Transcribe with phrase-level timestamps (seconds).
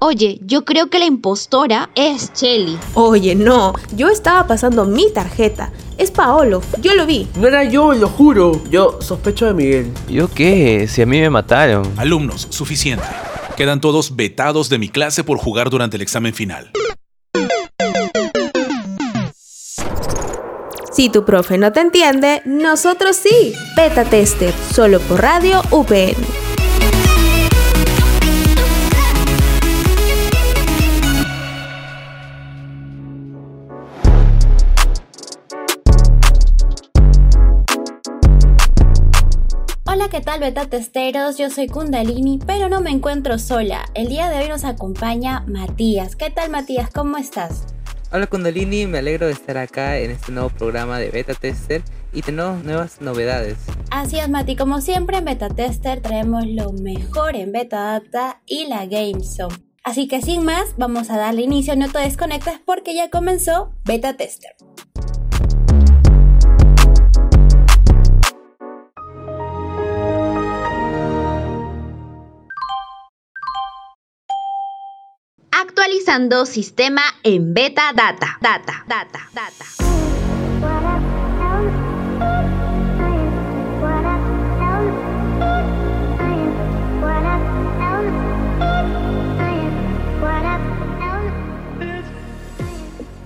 [0.00, 2.78] Oye, yo creo que la impostora es Shelly.
[2.94, 5.72] Oye, no, yo estaba pasando mi tarjeta.
[5.98, 7.26] Es Paolo, yo lo vi.
[7.36, 8.62] No era yo, lo juro.
[8.70, 9.92] Yo sospecho de Miguel.
[10.08, 10.86] ¿Yo qué?
[10.86, 11.92] Si a mí me mataron.
[11.96, 13.04] Alumnos, suficiente.
[13.56, 16.70] Quedan todos vetados de mi clase por jugar durante el examen final.
[20.98, 23.54] Si tu profe no te entiende, nosotros sí.
[23.76, 26.16] Beta Tester, solo por Radio UPN.
[39.86, 41.38] Hola, ¿qué tal beta testeros?
[41.38, 43.84] Yo soy Kundalini, pero no me encuentro sola.
[43.94, 46.16] El día de hoy nos acompaña Matías.
[46.16, 46.90] ¿Qué tal Matías?
[46.90, 47.77] ¿Cómo estás?
[48.10, 52.22] Hola Kundalini, me alegro de estar acá en este nuevo programa de Beta Tester y
[52.22, 53.58] tenemos nuevas novedades.
[53.90, 58.66] Así es Mati, como siempre en Beta Tester traemos lo mejor en Beta Data y
[58.66, 59.54] la Game Zone.
[59.84, 64.16] Así que sin más, vamos a darle inicio, no te desconectes porque ya comenzó Beta
[64.16, 64.52] Tester.
[76.46, 78.38] Sistema en beta data.
[78.40, 79.64] Data, data, data.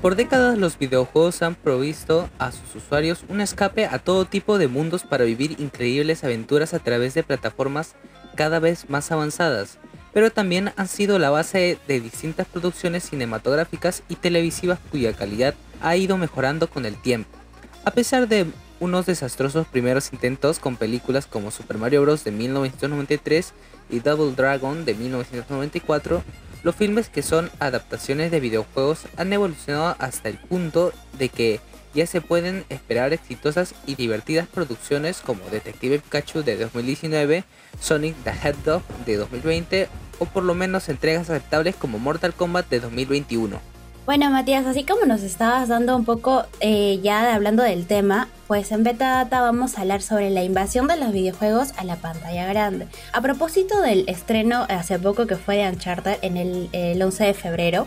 [0.03, 4.67] Por décadas los videojuegos han provisto a sus usuarios un escape a todo tipo de
[4.67, 7.95] mundos para vivir increíbles aventuras a través de plataformas
[8.35, 9.79] cada vez más avanzadas,
[10.13, 15.97] pero también han sido la base de distintas producciones cinematográficas y televisivas cuya calidad ha
[15.97, 17.31] ido mejorando con el tiempo.
[17.85, 18.47] A pesar de
[18.81, 22.25] unos desastrosos primeros intentos con películas como Super Mario Bros.
[22.25, 23.53] de 1993
[23.91, 26.23] y Double Dragon de 1994,
[26.63, 31.61] los filmes que son adaptaciones de videojuegos han evolucionado hasta el punto de que
[31.95, 37.45] ya se pueden esperar exitosas y divertidas producciones como Detective Pikachu de 2019,
[37.81, 39.89] Sonic the Hedgehog de 2020
[40.19, 43.73] o por lo menos entregas aceptables como Mortal Kombat de 2021.
[44.05, 48.73] Bueno Matías, así como nos estabas dando un poco eh, ya hablando del tema, pues
[48.73, 52.47] en Beta Data vamos a hablar sobre la invasión de los videojuegos a la pantalla
[52.47, 52.89] grande.
[53.13, 57.35] A propósito del estreno hace poco que fue de Uncharted en el, el 11 de
[57.35, 57.87] febrero,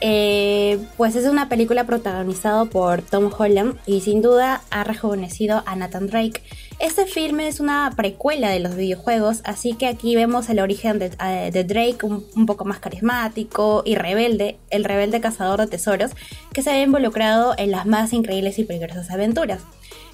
[0.00, 5.76] eh, pues es una película protagonizada por Tom Holland y sin duda ha rejuvenecido a
[5.76, 6.42] Nathan Drake.
[6.78, 11.10] Este filme es una precuela de los videojuegos, así que aquí vemos el origen de,
[11.22, 16.12] eh, Drake un, un, poco más carismático y rebelde, el rebelde cazador de tesoros,
[16.54, 19.60] que se ve involucrado en las más increíbles y peligrosas aventuras.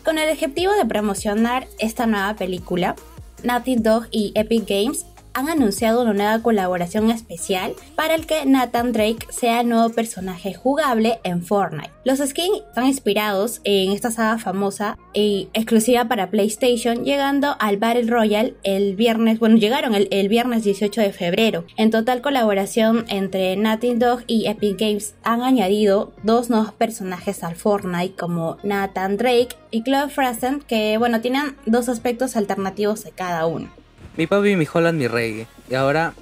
[0.04, 2.96] Con el objetivo de promocionar esta nueva película,
[3.44, 8.92] Naughty Dog y Epic Games han anunciado una nueva colaboración especial para el que Nathan
[8.92, 11.90] Drake sea el nuevo personaje jugable en Fortnite.
[12.04, 18.10] Los skins están inspirados en esta saga famosa y exclusiva para PlayStation, llegando al Battle
[18.10, 21.66] Royale el viernes, bueno, llegaron el, viernes 18 de febrero.
[21.76, 27.56] En total colaboración entre Nathan Dog y Epic Games han añadido dos nuevos personajes al
[27.56, 33.44] Fortnite como Nathan Drake y Claude Frazen, que bueno, tienen dos aspectos alternativos de cada
[33.46, 33.68] uno.
[34.16, 35.46] Mi papi, mi Holland, mi reggae.
[35.70, 36.14] Y ahora,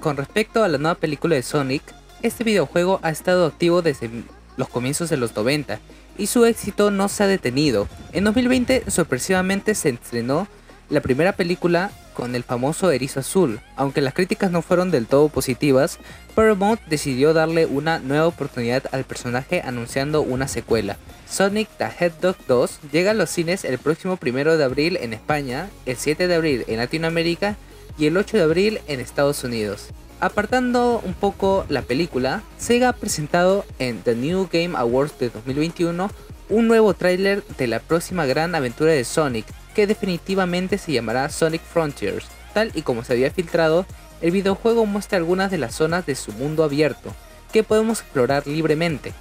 [0.00, 1.82] con respecto a la nueva película de Sonic,
[2.22, 4.10] este videojuego ha estado activo desde
[4.56, 5.78] los comienzos de los 90
[6.18, 7.88] y su éxito no se ha detenido.
[8.12, 10.46] En 2020 sorpresivamente se estrenó
[10.90, 13.60] la primera película con el famoso erizo azul.
[13.76, 16.00] Aunque las críticas no fueron del todo positivas,
[16.34, 20.96] Paramount decidió darle una nueva oportunidad al personaje anunciando una secuela.
[21.30, 25.70] Sonic the Hedgehog 2 llega a los cines el próximo 1 de abril en España,
[25.86, 27.54] el 7 de abril en Latinoamérica
[27.96, 29.90] y el 8 de abril en Estados Unidos.
[30.18, 36.10] Apartando un poco la película, Sega ha presentado en The New Game Awards de 2021
[36.48, 39.46] un nuevo tráiler de la próxima gran aventura de Sonic,
[39.78, 42.26] que definitivamente se llamará Sonic Frontiers.
[42.52, 43.86] Tal y como se había filtrado,
[44.20, 47.14] el videojuego muestra algunas de las zonas de su mundo abierto,
[47.52, 49.12] que podemos explorar libremente.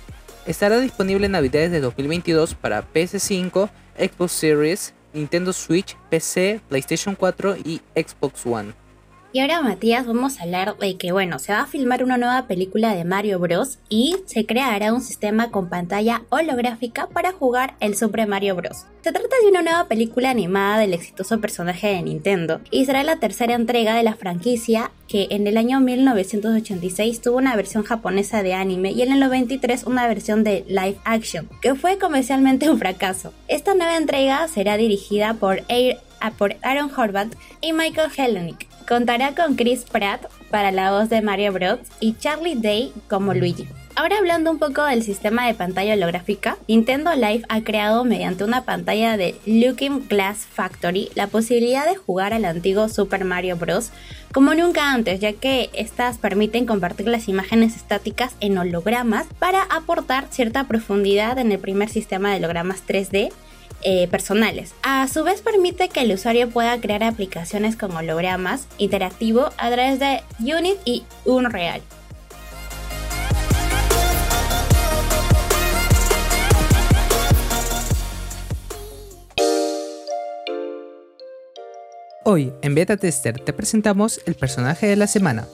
[0.48, 7.58] Estará disponible en Navidades de 2022 para PS5, Xbox Series, Nintendo Switch, PC, PlayStation 4
[7.58, 8.74] y Xbox One.
[9.34, 12.48] Y ahora Matías vamos a hablar de que bueno, se va a filmar una nueva
[12.48, 13.78] película de Mario Bros.
[13.90, 18.86] y se creará un sistema con pantalla holográfica para jugar el Super Mario Bros.
[19.04, 23.18] Se trata de una nueva película animada del exitoso personaje de Nintendo y será la
[23.18, 28.54] tercera entrega de la franquicia que en el año 1986 tuvo una versión japonesa de
[28.54, 33.34] anime y en el 93 una versión de live action, que fue comercialmente un fracaso.
[33.48, 35.98] Esta nueva entrega será dirigida por Air
[36.38, 38.68] por Aaron Horvath y Michael Hellenick.
[38.88, 43.68] Contará con Chris Pratt para la voz de Mario Bros y Charlie Day como Luigi.
[43.98, 48.64] Ahora hablando un poco del sistema de pantalla holográfica, Nintendo Live ha creado mediante una
[48.64, 53.90] pantalla de Looking Glass Factory la posibilidad de jugar al antiguo Super Mario Bros.
[54.32, 60.28] como nunca antes, ya que estas permiten convertir las imágenes estáticas en hologramas para aportar
[60.30, 63.34] cierta profundidad en el primer sistema de hologramas 3D
[63.84, 64.74] eh, personales.
[64.82, 70.00] A su vez permite que el usuario pueda crear aplicaciones con hologramas interactivo a través
[70.00, 71.82] de Unity y Unreal.
[82.30, 85.48] Hoy en Beta Tester te presentamos el personaje de la semana.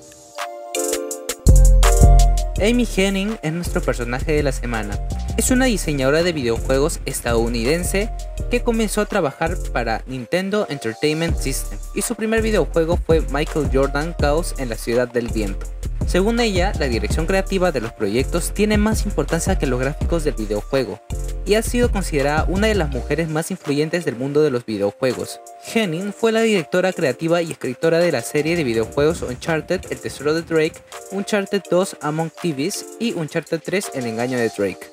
[2.58, 4.98] Amy Henning es nuestro personaje de la semana.
[5.35, 8.12] Es una diseñadora de videojuegos estadounidense
[8.51, 14.15] que comenzó a trabajar para Nintendo Entertainment System y su primer videojuego fue Michael Jordan
[14.19, 15.65] Chaos en la Ciudad del Viento.
[16.06, 20.35] Según ella, la dirección creativa de los proyectos tiene más importancia que los gráficos del
[20.35, 21.01] videojuego,
[21.45, 25.41] y ha sido considerada una de las mujeres más influyentes del mundo de los videojuegos.
[25.74, 30.33] Henning fue la directora creativa y escritora de la serie de videojuegos Uncharted El Tesoro
[30.33, 30.79] de Drake,
[31.12, 34.93] Uncharted 2 Among Thieves y Uncharted 3 El Engaño de Drake.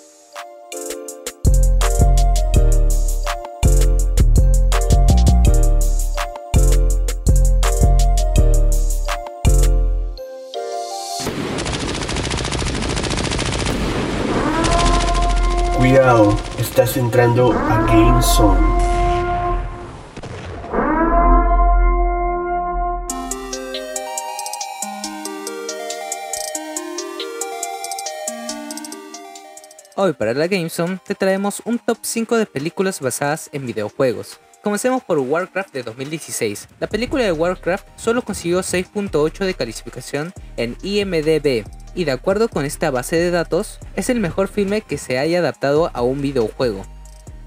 [15.90, 18.20] Cuidado, estás entrando a Game.
[29.96, 34.38] Hoy para la GameZone te traemos un top 5 de películas basadas en videojuegos.
[34.62, 36.68] Comencemos por Warcraft de 2016.
[36.80, 41.64] La película de Warcraft solo consiguió 6.8 de calificación en IMDB,
[41.94, 45.38] y de acuerdo con esta base de datos, es el mejor filme que se haya
[45.38, 46.84] adaptado a un videojuego.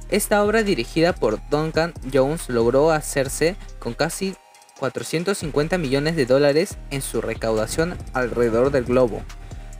[0.09, 4.35] Esta obra dirigida por Duncan Jones logró hacerse con casi
[4.79, 9.21] 450 millones de dólares en su recaudación alrededor del globo,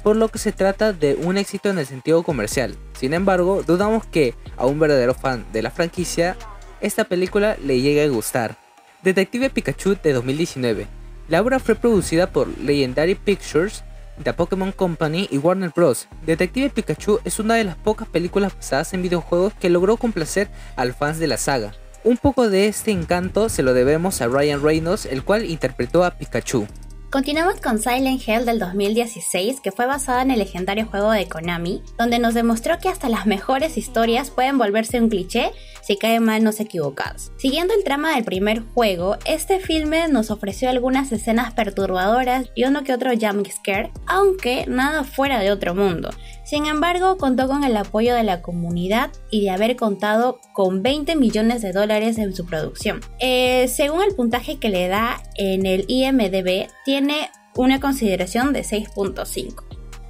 [0.04, 2.78] por lo que se trata de un éxito en el sentido comercial.
[2.94, 6.38] Sin embargo, dudamos que a un verdadero fan de la franquicia
[6.84, 8.58] esta película le llegue a gustar.
[9.04, 10.86] Detective Pikachu de 2019.
[11.30, 13.84] La obra fue producida por Legendary Pictures
[14.22, 16.08] The Pokémon Company y Warner Bros.
[16.26, 20.94] Detective Pikachu es una de las pocas películas basadas en videojuegos que logró complacer al
[20.94, 21.74] fans de la saga.
[22.04, 26.12] Un poco de este encanto se lo debemos a Ryan Reynolds, el cual interpretó a
[26.12, 26.68] Pikachu.
[27.14, 31.84] Continuamos con Silent Hill del 2016, que fue basada en el legendario juego de Konami,
[31.96, 35.52] donde nos demostró que hasta las mejores historias pueden volverse un cliché
[35.84, 37.32] si caen mal no se equivocados.
[37.38, 42.84] Siguiendo el trama del primer juego, este filme nos ofreció algunas escenas perturbadoras y uno
[42.84, 46.10] que otro jump scare, aunque nada fuera de otro mundo.
[46.54, 51.16] Sin embargo, contó con el apoyo de la comunidad y de haber contado con 20
[51.16, 53.02] millones de dólares en su producción.
[53.18, 59.64] Eh, según el puntaje que le da en el IMDB, tiene una consideración de 6.5.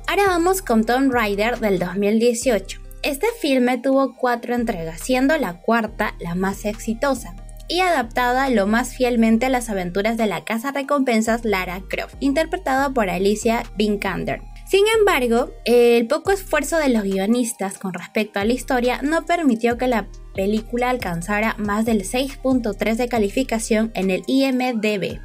[0.06, 2.82] Ahora vamos con Tomb Raider del 2018.
[3.04, 7.38] Este filme tuvo cuatro entregas, siendo la cuarta la más exitosa
[7.70, 12.90] y adaptada lo más fielmente a las aventuras de la casa recompensas Lara Croft, interpretada
[12.90, 14.42] por Alicia Vikander.
[14.74, 19.78] Sin embargo, el poco esfuerzo de los guionistas con respecto a la historia no permitió
[19.78, 25.20] que la película alcanzara más del 6.3 de calificación en el IMDB.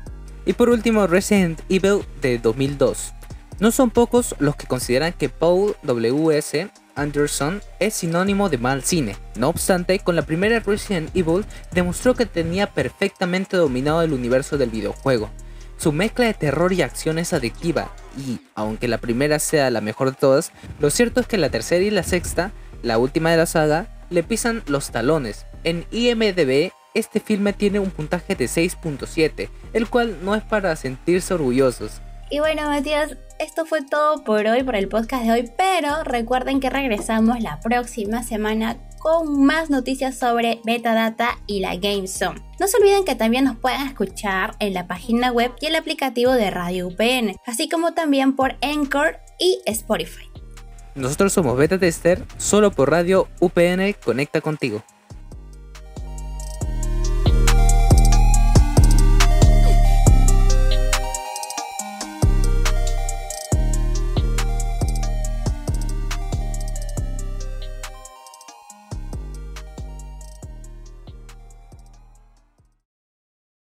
[0.45, 3.15] Y por último, Resident Evil de 2002.
[3.59, 6.69] No son pocos los que consideran que Paul W.S.
[6.95, 9.17] Anderson es sinónimo de mal cine.
[9.35, 14.69] No obstante, con la primera Resident Evil demostró que tenía perfectamente dominado el universo del
[14.69, 15.31] videojuego.
[15.79, 20.11] Su mezcla de terror y acción es adictiva y, aunque la primera sea la mejor
[20.11, 22.51] de todas, lo cierto es que la tercera y la sexta,
[22.83, 25.47] la última de la saga, le pisan los talones.
[25.63, 31.35] En IMDB, este filme tiene un puntaje de 6.7, el cual no es para sentirse
[31.35, 32.01] orgullosos.
[32.29, 36.59] Y bueno, Matías, esto fue todo por hoy, por el podcast de hoy, pero recuerden
[36.59, 42.41] que regresamos la próxima semana con más noticias sobre Betadata y la Game Zone.
[42.61, 46.33] No se olviden que también nos pueden escuchar en la página web y el aplicativo
[46.33, 50.29] de Radio UPN, así como también por Anchor y Spotify.
[50.95, 54.83] Nosotros somos Beta Tester, solo por Radio UPN Conecta contigo.